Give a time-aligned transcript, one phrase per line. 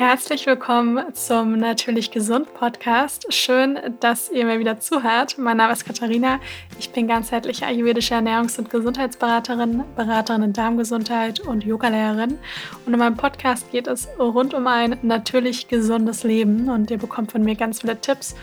[0.00, 3.26] Herzlich willkommen zum Natürlich Gesund Podcast.
[3.34, 5.36] Schön, dass ihr mir wieder zuhört.
[5.36, 6.40] Mein Name ist Katharina.
[6.78, 12.38] Ich bin ganzheitliche ayurvedische Ernährungs- und Gesundheitsberaterin, Beraterin in Darmgesundheit und Yogalehrerin.
[12.86, 17.32] Und in meinem Podcast geht es rund um ein natürlich gesundes Leben und ihr bekommt
[17.32, 18.34] von mir ganz viele Tipps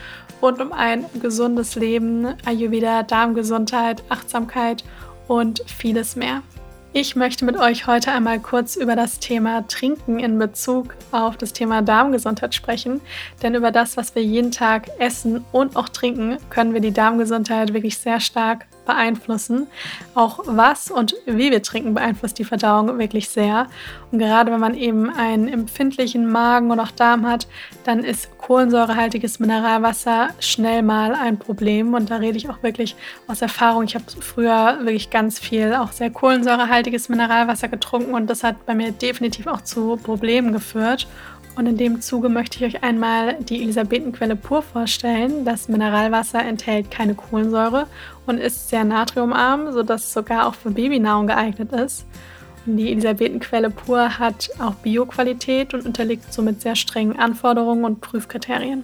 [0.43, 4.83] rund um ein gesundes Leben, Ayurveda, Darmgesundheit, Achtsamkeit
[5.27, 6.43] und vieles mehr.
[6.99, 11.53] Ich möchte mit euch heute einmal kurz über das Thema Trinken in Bezug auf das
[11.53, 13.01] Thema Darmgesundheit sprechen.
[13.43, 17.75] Denn über das, was wir jeden Tag essen und auch trinken, können wir die Darmgesundheit
[17.75, 19.67] wirklich sehr stark beeinflussen.
[20.15, 23.67] Auch was und wie wir trinken beeinflusst die Verdauung wirklich sehr.
[24.11, 27.47] Und gerade wenn man eben einen empfindlichen Magen und auch Darm hat,
[27.83, 31.93] dann ist kohlensäurehaltiges Mineralwasser schnell mal ein Problem.
[31.93, 32.95] Und da rede ich auch wirklich
[33.27, 33.83] aus Erfahrung.
[33.83, 38.73] Ich habe früher wirklich ganz viel auch sehr kohlensäurehaltiges Mineralwasser getrunken und das hat bei
[38.73, 41.07] mir definitiv auch zu Problemen geführt.
[41.57, 45.43] Und in dem Zuge möchte ich euch einmal die Elisabethenquelle pur vorstellen.
[45.43, 47.87] Das Mineralwasser enthält keine Kohlensäure
[48.27, 52.05] und ist sehr natriumarm, sodass es sogar auch für Babynahrung geeignet ist.
[52.65, 58.83] Und die Elisabethenquelle pur hat auch Bioqualität und unterliegt somit sehr strengen Anforderungen und Prüfkriterien.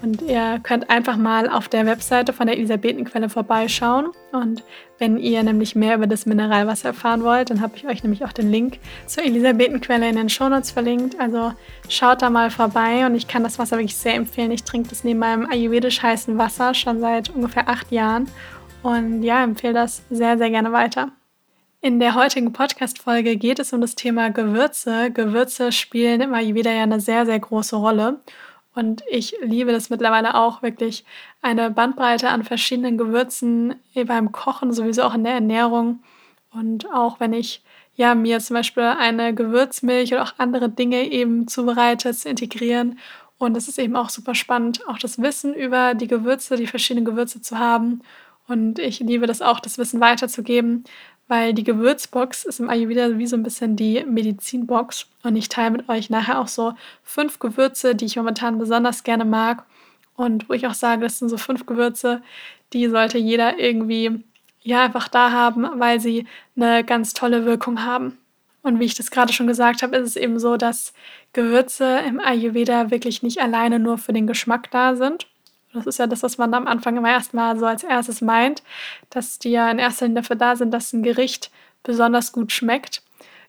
[0.00, 4.10] Und ihr könnt einfach mal auf der Webseite von der Elisabethenquelle vorbeischauen.
[4.30, 4.62] Und
[4.98, 8.32] wenn ihr nämlich mehr über das Mineralwasser erfahren wollt, dann habe ich euch nämlich auch
[8.32, 11.18] den Link zur Elisabethenquelle in den Shownotes verlinkt.
[11.18, 11.52] Also
[11.88, 14.52] schaut da mal vorbei und ich kann das Wasser wirklich sehr empfehlen.
[14.52, 18.28] Ich trinke das neben meinem ayurvedisch heißen Wasser schon seit ungefähr acht Jahren.
[18.82, 21.10] Und ja, empfehle das sehr, sehr gerne weiter.
[21.80, 25.10] In der heutigen Podcast-Folge geht es um das Thema Gewürze.
[25.12, 28.20] Gewürze spielen im Ayurveda ja eine sehr, sehr große Rolle.
[28.74, 31.04] Und ich liebe das mittlerweile auch wirklich
[31.42, 36.00] eine Bandbreite an verschiedenen Gewürzen eh, beim Kochen, sowieso auch in der Ernährung.
[36.52, 37.62] Und auch wenn ich
[37.94, 42.98] ja mir zum Beispiel eine Gewürzmilch oder auch andere Dinge eben zubereite, zu integrieren.
[43.38, 47.04] Und es ist eben auch super spannend, auch das Wissen über die Gewürze, die verschiedenen
[47.04, 48.02] Gewürze zu haben.
[48.48, 50.84] Und ich liebe das auch, das Wissen weiterzugeben,
[51.28, 55.06] weil die Gewürzbox ist im Ayurveda wie so ein bisschen die Medizinbox.
[55.22, 56.72] Und ich teile mit euch nachher auch so
[57.02, 59.64] fünf Gewürze, die ich momentan besonders gerne mag.
[60.16, 62.22] Und wo ich auch sage, das sind so fünf Gewürze,
[62.72, 64.24] die sollte jeder irgendwie
[64.62, 68.18] ja einfach da haben, weil sie eine ganz tolle Wirkung haben.
[68.62, 70.92] Und wie ich das gerade schon gesagt habe, ist es eben so, dass
[71.32, 75.26] Gewürze im Ayurveda wirklich nicht alleine nur für den Geschmack da sind,
[75.72, 78.62] das ist ja das, was man am Anfang immer erstmal so als erstes meint,
[79.10, 81.50] dass die ja in erster Linie dafür da sind, dass ein Gericht
[81.82, 83.02] besonders gut schmeckt.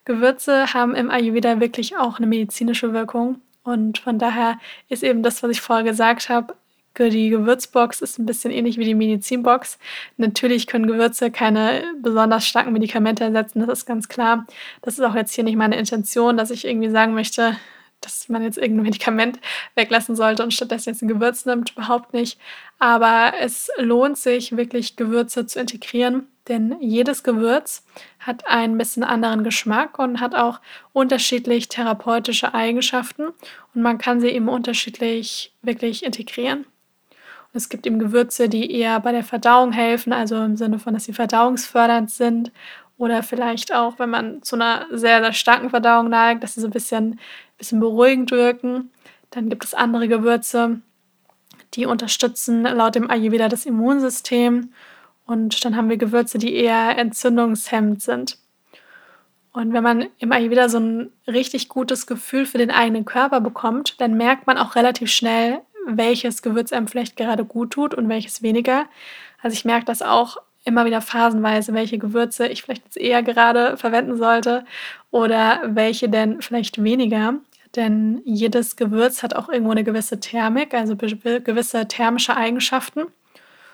[0.05, 3.41] Gewürze haben im Ayurveda wirklich auch eine medizinische Wirkung.
[3.63, 6.55] Und von daher ist eben das, was ich vorher gesagt habe,
[6.97, 9.77] die Gewürzbox ist ein bisschen ähnlich wie die Medizinbox.
[10.17, 14.45] Natürlich können Gewürze keine besonders starken Medikamente ersetzen, das ist ganz klar.
[14.81, 17.55] Das ist auch jetzt hier nicht meine Intention, dass ich irgendwie sagen möchte,
[18.01, 19.39] dass man jetzt irgendein Medikament
[19.75, 22.39] weglassen sollte und stattdessen jetzt ein Gewürz nimmt, überhaupt nicht.
[22.79, 27.85] Aber es lohnt sich wirklich, Gewürze zu integrieren, denn jedes Gewürz
[28.19, 30.59] hat einen bisschen anderen Geschmack und hat auch
[30.93, 33.27] unterschiedlich therapeutische Eigenschaften
[33.75, 36.65] und man kann sie eben unterschiedlich wirklich integrieren.
[37.53, 41.05] Es gibt eben Gewürze, die eher bei der Verdauung helfen, also im Sinne von, dass
[41.05, 42.51] sie verdauungsfördernd sind
[42.97, 46.67] oder vielleicht auch, wenn man zu einer sehr, sehr starken Verdauung neigt, dass sie so
[46.67, 47.19] ein bisschen
[47.59, 48.89] bisschen beruhigend wirken.
[49.29, 50.81] Dann gibt es andere Gewürze,
[51.75, 54.73] die unterstützen laut dem Ayurveda das Immunsystem.
[55.27, 58.39] Und dann haben wir Gewürze, die eher entzündungshemmend sind.
[59.51, 63.99] Und wenn man im Ayurveda so ein richtig gutes Gefühl für den eigenen Körper bekommt,
[64.01, 68.41] dann merkt man auch relativ schnell, welches Gewürz einem vielleicht gerade gut tut und welches
[68.41, 68.85] weniger.
[69.41, 73.77] Also ich merke das auch immer wieder phasenweise, welche Gewürze ich vielleicht jetzt eher gerade
[73.77, 74.65] verwenden sollte
[75.11, 77.35] oder welche denn vielleicht weniger.
[77.75, 83.03] Denn jedes Gewürz hat auch irgendwo eine gewisse Thermik, also gewisse thermische Eigenschaften.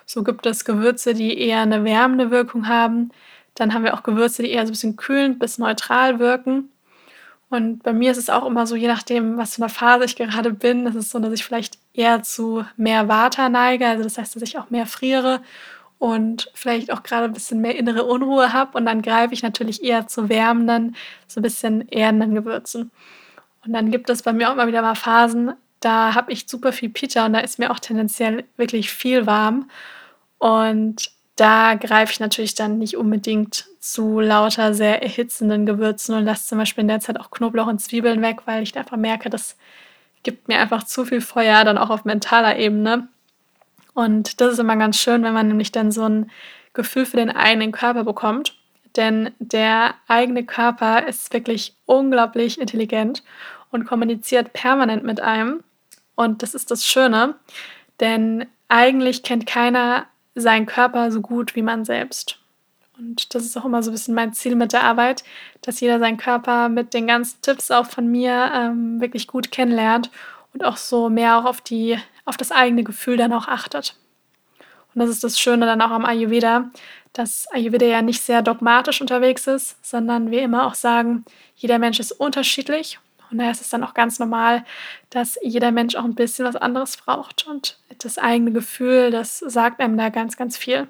[0.04, 3.10] So gibt es Gewürze, die eher eine wärmende Wirkung haben.
[3.54, 6.70] Dann haben wir auch Gewürze, die eher so ein bisschen kühlend bis neutral wirken.
[7.48, 10.16] Und bei mir ist es auch immer so, je nachdem, was für eine Phase ich
[10.16, 13.86] gerade bin, ist es so, dass ich vielleicht eher zu mehr Vata neige.
[13.86, 15.40] Also das heißt, dass ich auch mehr friere
[15.98, 18.76] und vielleicht auch gerade ein bisschen mehr innere Unruhe habe.
[18.76, 20.96] Und dann greife ich natürlich eher zu wärmenden,
[21.28, 22.90] so ein bisschen erdenden Gewürzen.
[23.66, 26.72] Und dann gibt es bei mir auch immer wieder mal Phasen, da habe ich super
[26.72, 29.70] viel Pita und da ist mir auch tendenziell wirklich viel warm.
[30.38, 36.48] Und da greife ich natürlich dann nicht unbedingt zu lauter sehr erhitzenden Gewürzen und lasse
[36.48, 39.56] zum Beispiel in der Zeit auch Knoblauch und Zwiebeln weg, weil ich einfach merke, das
[40.22, 43.08] gibt mir einfach zu viel Feuer, dann auch auf mentaler Ebene.
[43.94, 46.30] Und das ist immer ganz schön, wenn man nämlich dann so ein
[46.72, 48.56] Gefühl für den eigenen Körper bekommt.
[48.96, 53.22] Denn der eigene Körper ist wirklich unglaublich intelligent
[53.70, 55.62] und kommuniziert permanent mit einem.
[56.14, 57.34] Und das ist das Schöne,
[58.00, 62.38] denn eigentlich kennt keiner seinen Körper so gut wie man selbst.
[62.98, 65.22] Und das ist auch immer so ein bisschen mein Ziel mit der Arbeit,
[65.60, 70.10] dass jeder seinen Körper mit den ganzen Tipps auch von mir ähm, wirklich gut kennenlernt
[70.54, 73.96] und auch so mehr auch auf, die, auf das eigene Gefühl dann auch achtet.
[74.94, 76.70] Und das ist das Schöne dann auch am Ayurveda,
[77.12, 82.00] dass Ayurveda ja nicht sehr dogmatisch unterwegs ist, sondern wir immer auch sagen, jeder Mensch
[82.00, 82.98] ist unterschiedlich.
[83.30, 84.64] Und daher ist es dann auch ganz normal,
[85.10, 87.46] dass jeder Mensch auch ein bisschen was anderes braucht.
[87.46, 90.88] Und das eigene Gefühl, das sagt einem da ganz, ganz viel.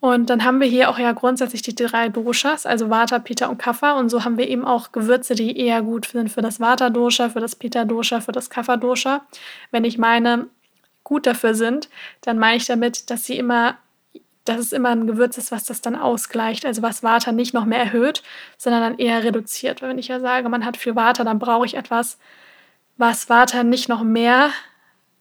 [0.00, 3.58] Und dann haben wir hier auch ja grundsätzlich die drei Doshas, also Vata, Pitta und
[3.58, 3.92] Kapha.
[3.92, 7.38] Und so haben wir eben auch Gewürze, die eher gut sind für das Vata-Dosha, für
[7.38, 9.24] das Pitta-Dosha, für das Kapha-Dosha.
[9.70, 10.48] Wenn ich meine,
[11.04, 11.88] gut dafür sind,
[12.22, 13.76] dann meine ich damit, dass sie immer,
[14.44, 16.66] dass es immer ein Gewürz ist, was das dann ausgleicht.
[16.66, 18.22] Also was Vata nicht noch mehr erhöht,
[18.58, 19.82] sondern dann eher reduziert.
[19.82, 22.18] Weil wenn ich ja sage, man hat viel Vata, dann brauche ich etwas,
[22.96, 24.50] was Vata nicht noch mehr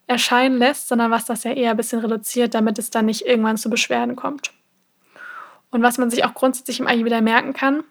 [0.07, 3.57] erscheinen lässt, sondern was das ja eher ein bisschen reduziert, damit es dann nicht irgendwann
[3.57, 4.51] zu Beschwerden kommt.
[5.69, 7.83] Und was man sich auch grundsätzlich im Ayurveda merken kann,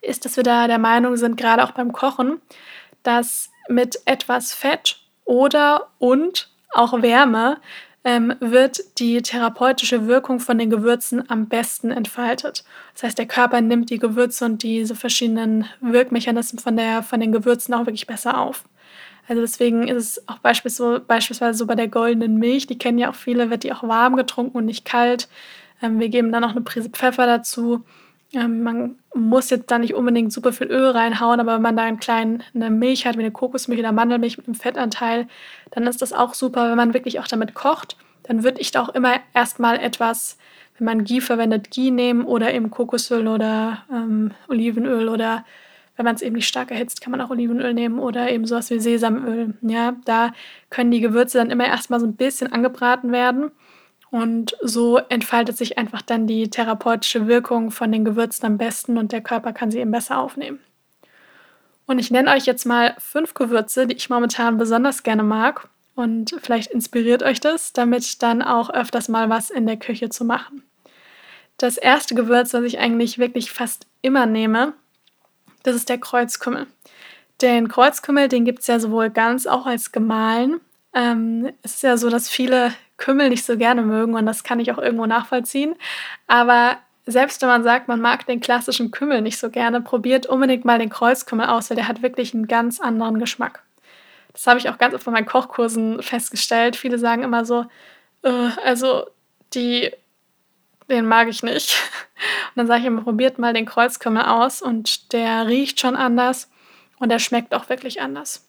[0.00, 2.40] ist, dass wir da der Meinung sind, gerade auch beim Kochen,
[3.02, 7.58] dass mit etwas Fett oder und auch Wärme
[8.06, 12.62] ähm, wird die therapeutische Wirkung von den Gewürzen am besten entfaltet.
[12.94, 17.32] Das heißt, der Körper nimmt die Gewürze und diese verschiedenen Wirkmechanismen von, der, von den
[17.32, 18.62] Gewürzen auch wirklich besser auf.
[19.26, 23.16] Also deswegen ist es auch beispielsweise so bei der goldenen Milch, die kennen ja auch
[23.16, 25.28] viele, wird die auch warm getrunken und nicht kalt.
[25.82, 27.82] Ähm, wir geben dann noch eine Prise Pfeffer dazu.
[28.32, 31.84] Ähm, man muss jetzt da nicht unbedingt super viel Öl reinhauen, aber wenn man da
[31.84, 35.28] einen kleinen, eine Milch hat, wie eine Kokosmilch oder Mandelmilch mit einem Fettanteil,
[35.70, 37.96] dann ist das auch super, wenn man wirklich auch damit kocht.
[38.24, 40.38] Dann würde ich da auch immer erstmal etwas,
[40.78, 45.44] wenn man Ghee verwendet, Ghee nehmen oder eben Kokosöl oder ähm, Olivenöl oder
[45.96, 48.68] wenn man es eben nicht stark erhitzt, kann man auch Olivenöl nehmen oder eben sowas
[48.70, 49.54] wie Sesamöl.
[49.62, 50.32] Ja, da
[50.68, 53.50] können die Gewürze dann immer erstmal so ein bisschen angebraten werden
[54.16, 59.12] und so entfaltet sich einfach dann die therapeutische Wirkung von den Gewürzen am besten und
[59.12, 60.58] der Körper kann sie eben besser aufnehmen.
[61.84, 65.68] Und ich nenne euch jetzt mal fünf Gewürze, die ich momentan besonders gerne mag.
[65.94, 70.24] Und vielleicht inspiriert euch das, damit dann auch öfters mal was in der Küche zu
[70.24, 70.62] machen.
[71.58, 74.72] Das erste Gewürz, das ich eigentlich wirklich fast immer nehme,
[75.62, 76.66] das ist der Kreuzkümmel.
[77.42, 80.62] Den Kreuzkümmel, den gibt es ja sowohl ganz auch als gemahlen.
[80.94, 84.60] Ähm, es ist ja so, dass viele Kümmel nicht so gerne mögen und das kann
[84.60, 85.74] ich auch irgendwo nachvollziehen.
[86.26, 90.64] Aber selbst wenn man sagt, man mag den klassischen Kümmel nicht so gerne, probiert unbedingt
[90.64, 93.62] mal den Kreuzkümmel aus, weil der hat wirklich einen ganz anderen Geschmack.
[94.32, 96.76] Das habe ich auch ganz oft bei meinen Kochkursen festgestellt.
[96.76, 97.64] Viele sagen immer so,
[98.22, 99.06] äh, also
[99.54, 99.92] die,
[100.90, 101.76] den mag ich nicht.
[102.54, 106.50] Und dann sage ich immer, probiert mal den Kreuzkümmel aus und der riecht schon anders
[106.98, 108.48] und der schmeckt auch wirklich anders.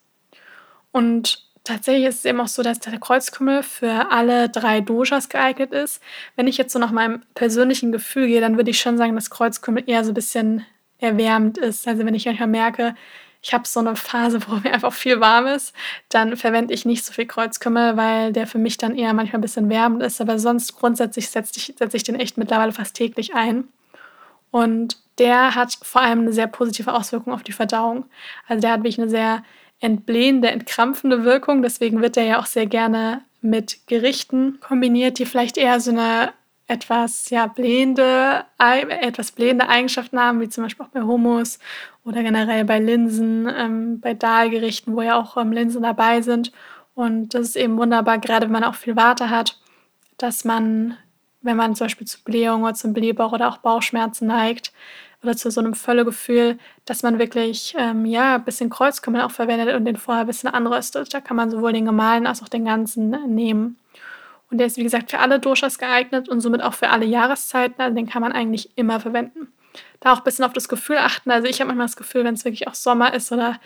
[0.91, 5.74] Und Tatsächlich ist es eben auch so, dass der Kreuzkümmel für alle drei Doshas geeignet
[5.74, 6.02] ist.
[6.38, 9.30] Wenn ich jetzt so nach meinem persönlichen Gefühl gehe, dann würde ich schon sagen, dass
[9.30, 10.66] Kreuzkümmel eher so ein bisschen
[11.00, 11.86] erwärmend ist.
[11.86, 12.96] Also wenn ich manchmal merke,
[13.42, 15.75] ich habe so eine Phase, wo mir einfach viel warm ist,
[16.08, 19.42] dann verwende ich nicht so viel Kreuzkümmel, weil der für mich dann eher manchmal ein
[19.42, 20.22] bisschen wärmend ist.
[20.22, 23.68] Aber sonst grundsätzlich setze ich, setze ich den echt mittlerweile fast täglich ein.
[24.52, 28.06] Und der hat vor allem eine sehr positive Auswirkung auf die Verdauung.
[28.48, 29.44] Also der hat wirklich eine sehr
[29.79, 31.61] entblähende, entkrampfende Wirkung.
[31.61, 36.33] Deswegen wird er ja auch sehr gerne mit Gerichten kombiniert, die vielleicht eher so eine
[36.68, 41.59] etwas ja, blähende, etwas blähende Eigenschaften haben, wie zum Beispiel auch bei Hummus
[42.04, 46.52] oder generell bei Linsen, ähm, bei Dahlgerichten, wo ja auch ähm, Linsen dabei sind.
[46.94, 49.59] Und das ist eben wunderbar, gerade wenn man auch viel Warte hat,
[50.18, 50.97] dass man,
[51.42, 54.73] wenn man zum Beispiel zu Blähung oder zum Blähbauch oder auch Bauchschmerzen neigt,
[55.24, 59.76] oder zu so einem Völlegefühl, dass man wirklich ähm, ja, ein bisschen Kreuzkümmel auch verwendet
[59.76, 61.14] und den vorher ein bisschen anröstet.
[61.14, 63.78] Da kann man sowohl den gemahlenen als auch den ganzen nehmen.
[64.50, 67.81] Und der ist, wie gesagt, für alle Doshas geeignet und somit auch für alle Jahreszeiten.
[67.81, 69.52] Also den kann man eigentlich immer verwenden.
[70.00, 71.31] Da auch ein bisschen auf das Gefühl achten.
[71.31, 73.59] Also ich habe manchmal das Gefühl, wenn es wirklich auch Sommer ist oder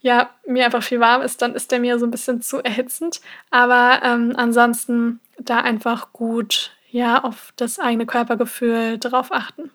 [0.00, 3.20] ja, mir einfach viel warm ist, dann ist der mir so ein bisschen zu erhitzend.
[3.50, 9.70] Aber ähm, ansonsten da einfach gut ja, auf das eigene Körpergefühl drauf achten.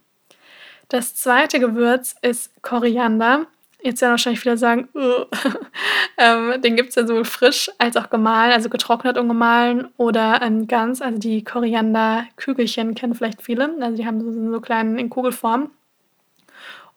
[0.89, 3.47] Das zweite Gewürz ist Koriander.
[3.81, 4.87] Jetzt werden wahrscheinlich viele sagen,
[6.17, 10.41] ähm, den gibt es ja sowohl frisch als auch gemahlen, also getrocknet und gemahlen oder
[10.41, 11.01] ähm, ganz.
[11.01, 13.75] Also die Koriander-Kügelchen kennen vielleicht viele.
[13.81, 15.71] Also die haben so, so kleinen in Kugelform.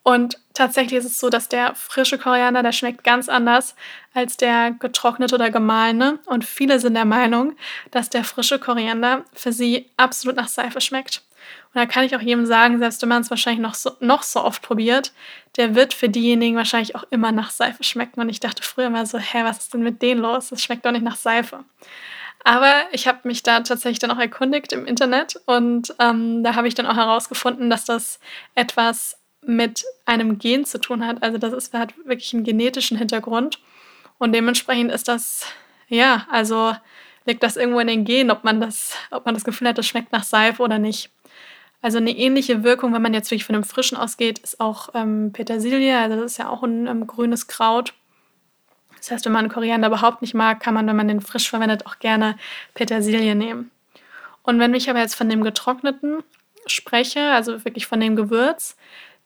[0.07, 3.75] Und tatsächlich ist es so, dass der frische Koriander, der schmeckt ganz anders
[4.15, 6.21] als der getrocknete oder gemahlene.
[6.27, 7.57] Und viele sind der Meinung,
[7.91, 11.23] dass der frische Koriander für sie absolut nach Seife schmeckt.
[11.73, 14.23] Und da kann ich auch jedem sagen, selbst wenn man es wahrscheinlich noch so, noch
[14.23, 15.13] so oft probiert,
[15.57, 18.21] der wird für diejenigen wahrscheinlich auch immer nach Seife schmecken.
[18.21, 20.49] Und ich dachte früher immer so, hä, was ist denn mit denen los?
[20.49, 21.65] Das schmeckt doch nicht nach Seife.
[22.45, 26.69] Aber ich habe mich da tatsächlich dann auch erkundigt im Internet und ähm, da habe
[26.69, 28.21] ich dann auch herausgefunden, dass das
[28.55, 31.23] etwas mit einem Gen zu tun hat.
[31.23, 33.59] Also das ist, hat wirklich einen genetischen Hintergrund.
[34.19, 35.47] Und dementsprechend ist das,
[35.89, 36.75] ja, also
[37.27, 39.87] liegt das irgendwo in den Genen, ob man das, ob man das Gefühl hat, das
[39.87, 41.11] schmeckt nach Seife oder nicht.
[41.83, 45.33] Also eine ähnliche Wirkung, wenn man jetzt wirklich von einem Frischen ausgeht, ist auch ähm,
[45.33, 45.99] Petersilie.
[45.99, 47.95] Also das ist ja auch ein ähm, grünes Kraut.
[48.97, 51.87] Das heißt, wenn man Koriander überhaupt nicht mag, kann man, wenn man den frisch verwendet,
[51.87, 52.37] auch gerne
[52.75, 53.71] Petersilie nehmen.
[54.43, 56.23] Und wenn ich aber jetzt von dem getrockneten
[56.67, 58.77] spreche, also wirklich von dem Gewürz,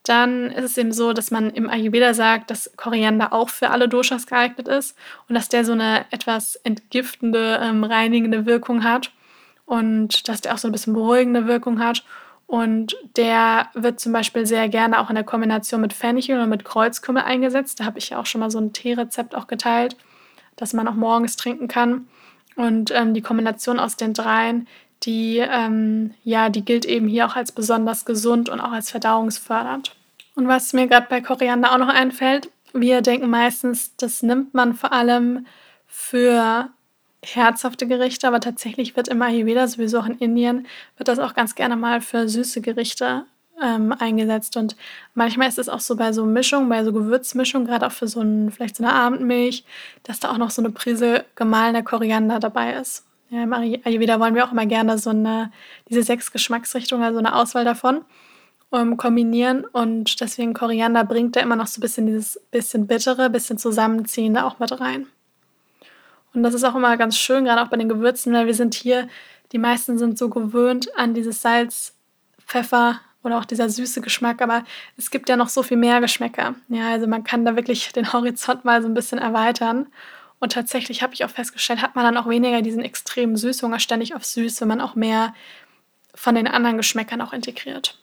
[0.05, 3.89] dann ist es eben so, dass man im Ayurveda sagt, dass Koriander auch für alle
[3.89, 4.97] Doshas geeignet ist
[5.29, 9.13] und dass der so eine etwas entgiftende, ähm, reinigende Wirkung hat
[9.67, 12.05] und dass der auch so ein bisschen beruhigende Wirkung hat.
[12.47, 16.65] Und der wird zum Beispiel sehr gerne auch in der Kombination mit Fenchel oder mit
[16.65, 17.79] Kreuzkümmel eingesetzt.
[17.79, 19.97] Da habe ich ja auch schon mal so ein Teerezept auch geteilt,
[20.57, 22.09] das man auch morgens trinken kann.
[22.57, 24.67] Und ähm, die Kombination aus den dreien,
[25.05, 29.95] die, ähm, ja, die gilt eben hier auch als besonders gesund und auch als verdauungsfördernd.
[30.35, 34.75] Und was mir gerade bei Koriander auch noch einfällt, wir denken meistens, das nimmt man
[34.75, 35.47] vor allem
[35.87, 36.71] für
[37.23, 40.67] herzhafte Gerichte, aber tatsächlich wird im Ayurveda, sowieso auch in Indien,
[40.97, 43.25] wird das auch ganz gerne mal für süße Gerichte
[43.63, 44.57] ähm, eingesetzt.
[44.57, 44.77] Und
[45.15, 48.21] manchmal ist es auch so bei so Mischungen, bei so Gewürzmischungen, gerade auch für so
[48.21, 49.65] ein, vielleicht so eine Abendmilch,
[50.03, 53.05] dass da auch noch so eine Prise gemahlener Koriander dabei ist.
[53.31, 55.53] Ja, im Ayurveda wollen wir auch immer gerne so eine,
[55.89, 58.05] diese sechs Geschmacksrichtungen, also eine Auswahl davon,
[58.71, 59.65] um, kombinieren.
[59.65, 64.45] Und deswegen Koriander bringt da immer noch so ein bisschen dieses bisschen bittere, bisschen zusammenziehende
[64.45, 65.07] auch mit rein.
[66.35, 68.75] Und das ist auch immer ganz schön, gerade auch bei den Gewürzen, weil wir sind
[68.75, 69.09] hier,
[69.53, 71.95] die meisten sind so gewöhnt an dieses Salz,
[72.45, 74.65] Pfeffer oder auch dieser süße Geschmack, aber
[74.97, 76.55] es gibt ja noch so viel mehr Geschmäcker.
[76.69, 79.87] Ja, also man kann da wirklich den Horizont mal so ein bisschen erweitern.
[80.41, 84.15] Und tatsächlich habe ich auch festgestellt, hat man dann auch weniger diesen extremen Süßhunger ständig
[84.15, 85.35] auf süß, wenn man auch mehr
[86.15, 87.99] von den anderen Geschmäckern auch integriert.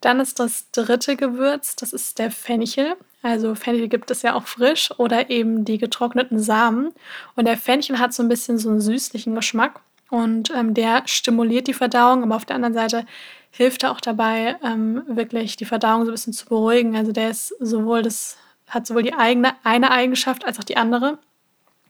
[0.00, 2.96] Dann ist das dritte Gewürz, das ist der Fenchel.
[3.22, 6.92] Also Fenchel gibt es ja auch frisch oder eben die getrockneten Samen.
[7.36, 11.68] Und der Fenchel hat so ein bisschen so einen süßlichen Geschmack und ähm, der stimuliert
[11.68, 13.06] die Verdauung, aber auf der anderen Seite
[13.52, 16.96] hilft er auch dabei, ähm, wirklich die Verdauung so ein bisschen zu beruhigen.
[16.96, 18.36] Also der ist sowohl das,
[18.72, 21.18] hat sowohl die eigene eine Eigenschaft als auch die andere.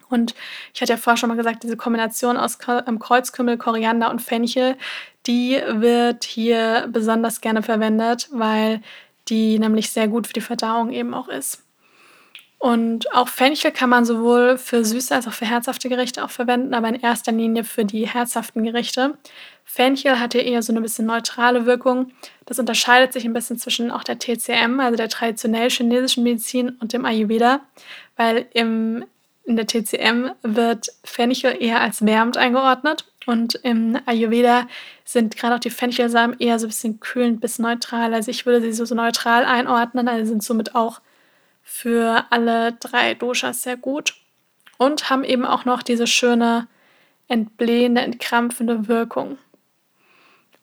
[0.08, 0.34] Und
[0.74, 4.76] ich hatte ja vorher schon mal gesagt, diese Kombination aus ähm, Kreuzkümmel, Koriander und Fenchel,
[5.26, 8.82] die wird hier besonders gerne verwendet, weil
[9.28, 11.62] die nämlich sehr gut für die Verdauung eben auch ist.
[12.62, 16.75] Und auch Fenchel kann man sowohl für süße als auch für herzhafte Gerichte auch verwenden,
[16.75, 19.19] aber in erster Linie für die herzhaften Gerichte.
[19.64, 22.12] Fenchel hat hier eher so eine bisschen neutrale Wirkung.
[22.47, 26.92] Das unterscheidet sich ein bisschen zwischen auch der TCM, also der traditionell chinesischen Medizin, und
[26.92, 27.62] dem Ayurveda,
[28.16, 29.07] weil im,
[29.45, 34.69] in der TCM wird Fenchel eher als wärmend eingeordnet und im Ayurveda
[35.04, 38.14] sind gerade auch die Fenchelsamen eher so ein bisschen kühlend bis neutral.
[38.14, 41.00] Also ich würde sie so, so neutral einordnen, also sind somit auch
[41.62, 44.14] für alle drei Doshas sehr gut.
[44.78, 46.66] Und haben eben auch noch diese schöne
[47.28, 49.38] entblähende, entkrampfende Wirkung.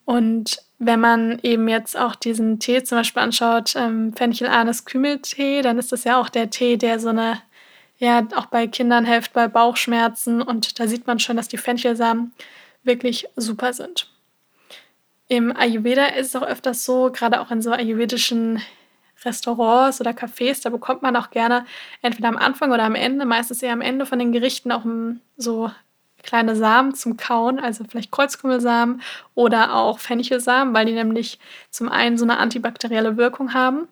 [0.05, 5.91] Und wenn man eben jetzt auch diesen Tee zum Beispiel anschaut, ähm, Fenchel-Anis-Kümmeltee, dann ist
[5.91, 7.41] das ja auch der Tee, der so eine
[7.99, 12.33] ja auch bei Kindern hilft bei Bauchschmerzen und da sieht man schon, dass die Fenchelsamen
[12.83, 14.09] wirklich super sind.
[15.27, 18.61] Im Ayurveda ist es auch öfters so, gerade auch in so ayurvedischen
[19.25, 21.65] Restaurants oder Cafés, da bekommt man auch gerne
[22.01, 24.83] entweder am Anfang oder am Ende, meistens eher am Ende von den Gerichten auch
[25.37, 25.71] so
[26.23, 29.01] kleine Samen zum Kauen, also vielleicht Kreuzkümmelsamen
[29.35, 33.87] oder auch Fenchelsamen, weil die nämlich zum einen so eine antibakterielle Wirkung haben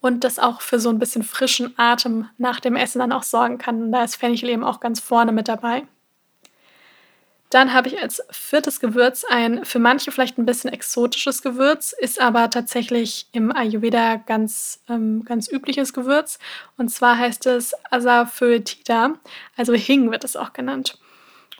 [0.00, 3.58] und das auch für so ein bisschen frischen Atem nach dem Essen dann auch sorgen
[3.58, 3.82] kann.
[3.82, 5.86] Und da ist Fenchel eben auch ganz vorne mit dabei.
[7.50, 12.20] Dann habe ich als viertes Gewürz ein für manche vielleicht ein bisschen exotisches Gewürz, ist
[12.20, 16.40] aber tatsächlich im Ayurveda ganz, ähm, ganz übliches Gewürz.
[16.76, 19.14] Und zwar heißt es Asafoetida,
[19.56, 20.98] also Hing wird es auch genannt.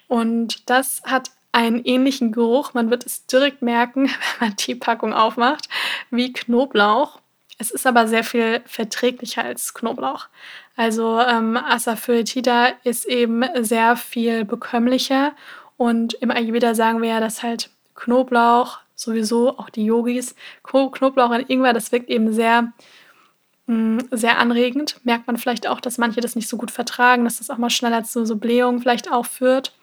[0.09, 4.07] Und das hat einen ähnlichen Geruch, man wird es direkt merken,
[4.39, 5.69] wenn man die Packung aufmacht,
[6.11, 7.21] wie Knoblauch.
[7.59, 10.27] Es ist aber sehr viel verträglicher als Knoblauch.
[10.77, 15.33] Also ähm, Asafoetida ist eben sehr viel bekömmlicher
[15.77, 21.51] und im Ayurveda sagen wir ja, dass halt Knoblauch, sowieso auch die Yogis, Knoblauch und
[21.51, 22.73] Ingwer, das wirkt eben sehr,
[23.67, 25.01] mm, sehr anregend.
[25.05, 27.71] Merkt man vielleicht auch, dass manche das nicht so gut vertragen, dass das auch mal
[27.71, 29.75] schneller zu so Blähungen vielleicht aufführt.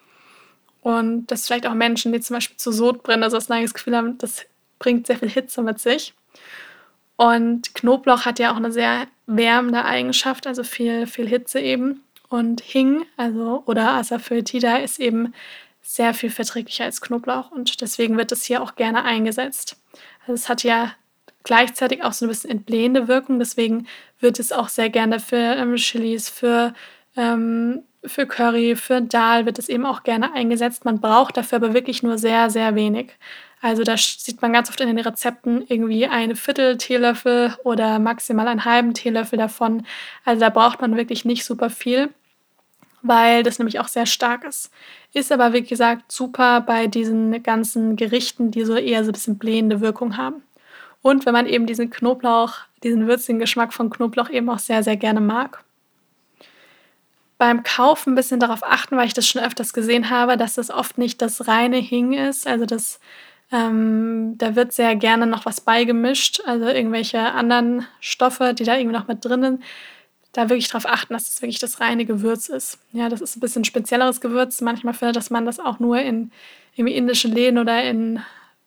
[0.82, 4.18] Und dass vielleicht auch Menschen, die zum Beispiel zu Sodbrennen, also das das Gefühl haben,
[4.18, 4.46] das
[4.80, 6.14] bringt sehr viel Hitze mit sich.
[7.16, 12.04] Und Knoblauch hat ja auch eine sehr wärmende Eigenschaft, also viel, viel Hitze eben.
[12.28, 15.34] Und Hing, also oder Asafoetida, ist eben
[15.84, 19.76] sehr viel verträglicher als Knoblauch und deswegen wird es hier auch gerne eingesetzt.
[20.22, 20.94] Also es hat ja
[21.44, 23.88] gleichzeitig auch so ein bisschen entblähende Wirkung, deswegen
[24.20, 26.74] wird es auch sehr gerne für ähm, Chilis, für,
[27.18, 30.86] ähm, für Curry, für Dal wird es eben auch gerne eingesetzt.
[30.86, 33.12] Man braucht dafür aber wirklich nur sehr, sehr wenig.
[33.62, 38.48] Also da sieht man ganz oft in den Rezepten irgendwie eine Viertel Teelöffel oder maximal
[38.48, 39.86] einen halben Teelöffel davon.
[40.26, 42.10] Also da braucht man wirklich nicht super viel,
[43.04, 44.72] weil das nämlich auch sehr stark ist.
[45.14, 49.38] Ist aber wie gesagt super bei diesen ganzen Gerichten, die so eher so ein bisschen
[49.38, 50.42] blähende Wirkung haben.
[51.02, 54.98] Und wenn man eben diesen Knoblauch, diesen würzigen Geschmack von Knoblauch eben auch sehr, sehr
[54.98, 55.64] gerne mag.
[57.38, 60.72] Beim Kaufen ein bisschen darauf achten, weil ich das schon öfters gesehen habe, dass das
[60.72, 63.00] oft nicht das reine Hing ist, also das
[63.52, 68.98] ähm, da wird sehr gerne noch was beigemischt, also irgendwelche anderen Stoffe, die da irgendwie
[68.98, 69.64] noch mit drin sind.
[70.34, 72.80] Da wirklich darauf achten, dass es das wirklich das reine Gewürz ist.
[72.92, 74.62] Ja, das ist ein bisschen spezielleres Gewürz.
[74.62, 76.32] Manchmal findet man das auch nur in
[76.76, 78.20] irgendwie indischen Läden oder in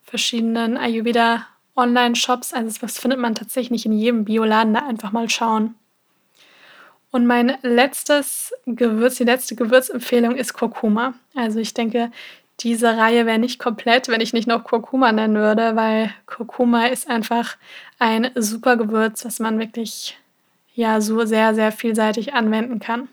[0.02, 2.54] verschiedenen Ayurveda Online-Shops.
[2.54, 4.75] Also das findet man tatsächlich nicht in jedem Bioladen.
[4.75, 5.75] Da einfach mal schauen.
[7.11, 11.14] Und mein letztes Gewürz, die letzte Gewürzempfehlung ist Kurkuma.
[11.35, 12.11] Also ich denke,
[12.61, 17.08] diese Reihe wäre nicht komplett, wenn ich nicht noch Kurkuma nennen würde, weil Kurkuma ist
[17.08, 17.56] einfach
[17.99, 20.18] ein super Gewürz, was man wirklich
[20.76, 23.09] ja so sehr, sehr vielseitig anwenden kann.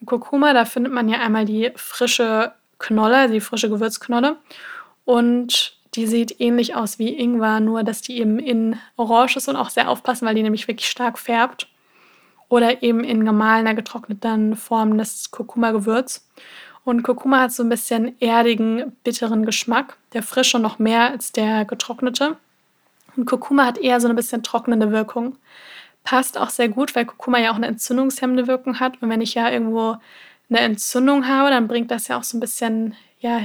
[0.00, 4.36] Und Kurkuma, da findet man ja einmal die frische Knolle, die frische Gewürzknolle.
[5.04, 9.56] Und die sieht ähnlich aus wie Ingwer, nur dass die eben in Orange ist und
[9.56, 11.66] auch sehr aufpassen, weil die nämlich wirklich stark färbt.
[12.48, 16.26] Oder eben in gemahlener, getrockneter Form das Kurkuma-Gewürz.
[16.84, 19.98] Und Kurkuma hat so ein bisschen erdigen, bitteren Geschmack.
[20.12, 22.36] Der frische noch mehr als der getrocknete.
[23.16, 25.36] Und Kurkuma hat eher so ein bisschen trocknende Wirkung.
[26.08, 29.02] Passt auch sehr gut, weil Kurkuma ja auch eine entzündungshemmende Wirkung hat.
[29.02, 29.98] Und wenn ich ja irgendwo
[30.48, 33.42] eine Entzündung habe, dann bringt das ja auch so ein bisschen ja,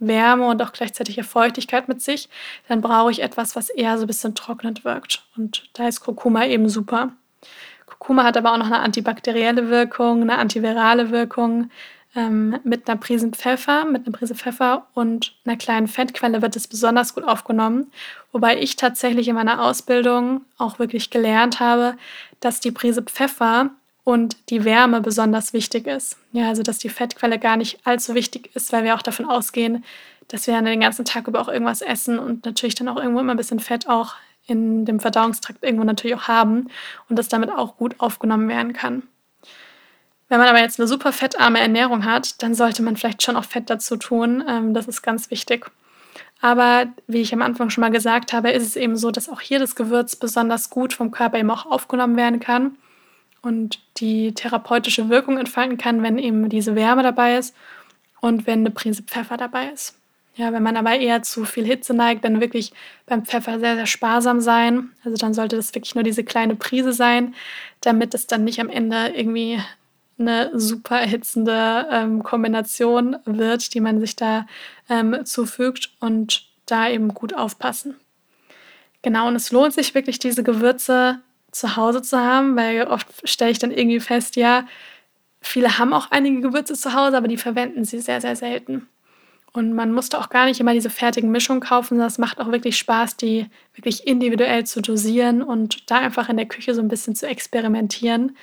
[0.00, 2.28] Wärme und auch gleichzeitig Feuchtigkeit mit sich.
[2.66, 5.24] Dann brauche ich etwas, was eher so ein bisschen trocknend wirkt.
[5.36, 7.12] Und da ist Kurkuma eben super.
[7.86, 11.70] Kurkuma hat aber auch noch eine antibakterielle Wirkung, eine antivirale Wirkung
[12.14, 16.66] ähm, mit einer Prise Pfeffer, mit einer Prise Pfeffer und einer kleinen Fettquelle wird es
[16.66, 17.90] besonders gut aufgenommen.
[18.32, 21.96] Wobei ich tatsächlich in meiner Ausbildung auch wirklich gelernt habe,
[22.40, 23.70] dass die Prise Pfeffer
[24.04, 26.16] und die Wärme besonders wichtig ist.
[26.32, 29.84] Ja, also dass die Fettquelle gar nicht allzu wichtig ist, weil wir auch davon ausgehen,
[30.28, 33.34] dass wir den ganzen Tag über auch irgendwas essen und natürlich dann auch irgendwo immer
[33.34, 34.14] ein bisschen Fett auch
[34.46, 36.68] in dem Verdauungstrakt irgendwo natürlich auch haben
[37.08, 39.02] und das damit auch gut aufgenommen werden kann.
[40.30, 43.44] Wenn man aber jetzt eine super fettarme Ernährung hat, dann sollte man vielleicht schon auch
[43.44, 44.44] Fett dazu tun.
[44.48, 45.66] Ähm, das ist ganz wichtig.
[46.40, 49.40] Aber wie ich am Anfang schon mal gesagt habe, ist es eben so, dass auch
[49.40, 52.76] hier das Gewürz besonders gut vom Körper eben auch aufgenommen werden kann
[53.42, 57.54] und die therapeutische Wirkung entfalten kann, wenn eben diese Wärme dabei ist
[58.20, 59.96] und wenn eine Prise Pfeffer dabei ist.
[60.36, 62.72] Ja, wenn man aber eher zu viel Hitze neigt, dann wirklich
[63.04, 64.92] beim Pfeffer sehr, sehr sparsam sein.
[65.04, 67.34] Also dann sollte das wirklich nur diese kleine Prise sein,
[67.80, 69.60] damit es dann nicht am Ende irgendwie
[70.20, 74.46] eine super erhitzende ähm, Kombination wird, die man sich da
[74.88, 77.96] ähm, zufügt und da eben gut aufpassen.
[79.02, 83.50] Genau, und es lohnt sich wirklich, diese Gewürze zu Hause zu haben, weil oft stelle
[83.50, 84.66] ich dann irgendwie fest, ja,
[85.40, 88.86] viele haben auch einige Gewürze zu Hause, aber die verwenden sie sehr, sehr selten.
[89.52, 92.52] Und man musste auch gar nicht immer diese fertigen Mischungen kaufen, sondern es macht auch
[92.52, 96.88] wirklich Spaß, die wirklich individuell zu dosieren und da einfach in der Küche so ein
[96.88, 98.36] bisschen zu experimentieren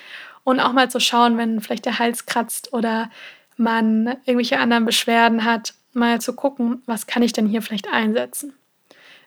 [0.48, 3.10] und auch mal zu schauen, wenn vielleicht der Hals kratzt oder
[3.58, 8.54] man irgendwelche anderen Beschwerden hat, mal zu gucken, was kann ich denn hier vielleicht einsetzen.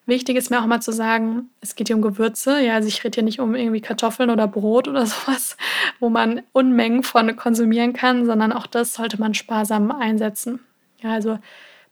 [0.08, 2.60] Wichtig ist mir auch mal zu sagen, es geht hier um Gewürze.
[2.60, 5.58] Ja, also ich rede hier nicht um irgendwie Kartoffeln oder Brot oder sowas,
[6.00, 10.60] wo man Unmengen von konsumieren kann, sondern auch das sollte man sparsam einsetzen.
[11.04, 11.38] Ja, also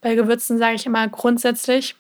[0.01, 1.95] bei Gewürzen sage ich immer grundsätzlich,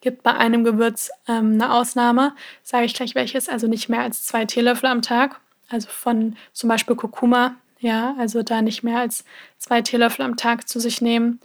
[0.00, 4.24] gibt bei einem Gewürz ähm, eine Ausnahme, sage ich gleich welches, also nicht mehr als
[4.24, 9.24] zwei Teelöffel am Tag also von zum Beispiel Kurkuma, ja, also da nicht mehr als
[9.58, 11.40] zwei Teelöffel am Tag zu sich nehmen.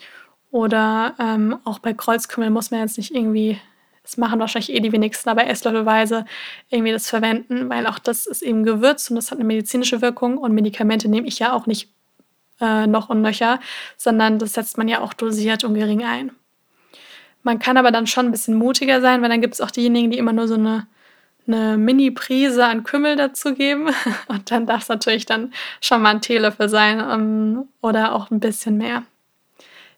[0.52, 3.60] Oder ähm, auch bei Kreuzkümmel muss man jetzt nicht irgendwie,
[4.04, 6.26] das machen wahrscheinlich eh die wenigsten, aber esslöffelweise
[6.70, 10.38] irgendwie das verwenden, weil auch das ist eben Gewürz und das hat eine medizinische Wirkung
[10.38, 11.90] und Medikamente nehme ich ja auch nicht
[12.60, 13.60] äh, noch und nöcher,
[13.98, 16.32] sondern das setzt man ja auch dosiert und gering ein.
[17.44, 20.12] Man kann aber dann schon ein bisschen mutiger sein, weil dann gibt es auch diejenigen,
[20.12, 20.88] die immer nur so eine
[21.50, 23.90] eine Mini-Prise an Kümmel dazu geben.
[24.28, 28.32] Und dann darf es natürlich dann schon mal ein Teelöffel sein um, ähm, oder auch
[28.32, 29.04] ein bisschen mehr.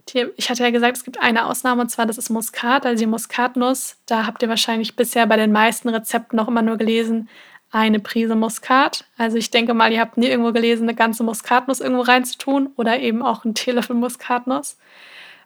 [0.10, 3.00] Die, ich hatte ja gesagt, es gibt eine Ausnahme und zwar das ist Muskat, also
[3.00, 3.98] die Muskatnuss.
[4.08, 7.30] Da habt ihr wahrscheinlich bisher bei den meisten Rezepten noch immer nur gelesen,
[7.72, 9.06] eine Prise Muskat.
[9.18, 13.00] Also ich denke mal, ihr habt nie irgendwo gelesen, eine ganze Muskatnuss irgendwo reinzutun oder
[13.00, 14.78] eben auch einen Teelöffel Muskatnuss,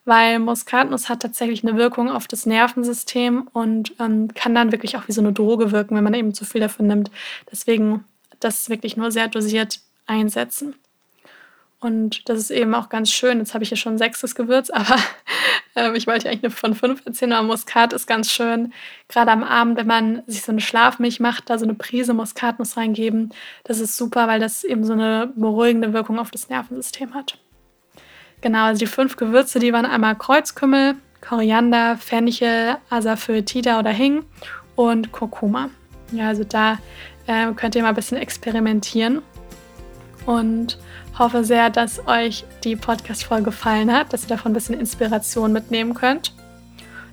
[0.05, 5.07] weil Muskatnuss hat tatsächlich eine Wirkung auf das Nervensystem und ähm, kann dann wirklich auch
[5.07, 7.11] wie so eine Droge wirken, wenn man eben zu viel davon nimmt.
[7.51, 8.05] Deswegen
[8.39, 10.75] das wirklich nur sehr dosiert einsetzen.
[11.79, 13.39] Und das ist eben auch ganz schön.
[13.39, 14.97] Jetzt habe ich hier schon sechstes Gewürz, aber
[15.75, 17.33] äh, ich wollte eigentlich von fünf erzählen.
[17.33, 18.73] Aber Muskat ist ganz schön.
[19.07, 22.77] Gerade am Abend, wenn man sich so eine Schlafmilch macht, da so eine Prise Muskatnuss
[22.77, 23.33] reingeben.
[23.63, 27.37] Das ist super, weil das eben so eine beruhigende Wirkung auf das Nervensystem hat.
[28.45, 34.23] Genau, also die fünf Gewürze, die waren einmal Kreuzkümmel, Koriander, Fenchel, Asafoetida oder Hing
[34.75, 35.71] und Kurkuma.
[36.11, 36.77] Ja, also da
[37.25, 39.23] äh, könnt ihr mal ein bisschen experimentieren.
[40.27, 40.77] Und
[41.17, 45.95] hoffe sehr, dass euch die Podcast-Folge gefallen hat, dass ihr davon ein bisschen Inspiration mitnehmen
[45.95, 46.35] könnt.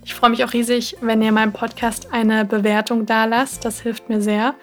[0.04, 3.64] Ich freue mich auch riesig, wenn ihr meinem Podcast eine Bewertung da lasst.
[3.64, 4.54] Das hilft mir sehr.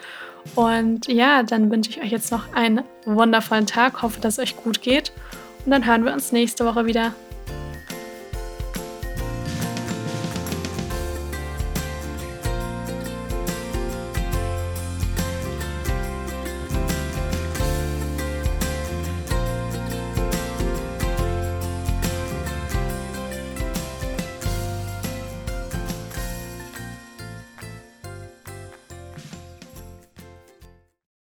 [0.54, 4.04] Und ja, dann wünsche ich euch jetzt noch einen wundervollen Tag.
[4.04, 5.12] Hoffe, dass es euch gut geht.
[5.66, 7.14] Und dann hören wir uns nächste Woche wieder.